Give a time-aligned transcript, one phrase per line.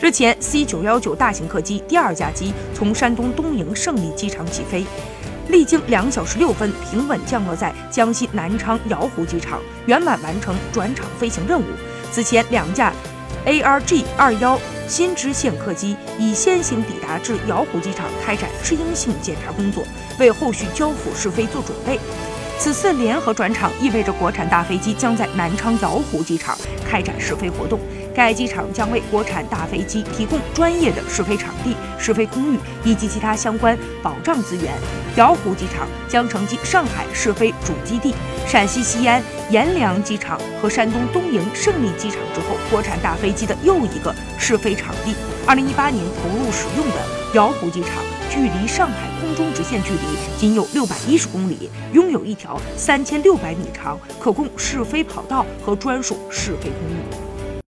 [0.00, 4.82] 日前，C 九幺九大型客机第二架机从山东东营胜利机场起飞，
[5.48, 11.64] 历经两小时六分，平稳降落在江西南昌瑶湖机场，圆满完成转场飞行任务。
[12.10, 12.94] 此前，两架
[13.44, 14.58] ARG 二幺
[14.88, 19.84] 新支线客机已先行抵达至瑶湖机场，开展适应性检查工作，
[20.18, 22.00] 为后续交付试飞做准备。
[22.60, 26.54] 此次联合转场意味着国产大飞机将在南昌瑶湖机场
[26.86, 27.80] 开展试飞活动。
[28.14, 34.74] 该机场将为国产大飞机提供专业的试飞场地、试飞空域以及其他相关保障资源。
[35.16, 38.14] 瑶湖机场将承接上海试飞主基地、
[38.46, 45.14] 陕西西安阎良机场和山东东营胜利机场之后，国产大飞机的又一个试飞场地。
[45.46, 46.96] 二零一八年投入使用的
[47.32, 47.90] 瑶湖机场，
[48.30, 49.98] 距离上海空中直线距离
[50.38, 57.29] 仅有六百一十公里，拥有一条三千六百米长可供试飞跑道和专属试飞公路。